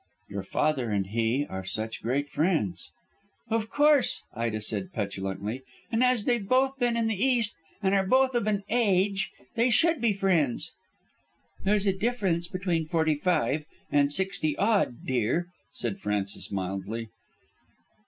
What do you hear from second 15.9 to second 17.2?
Frances mildly.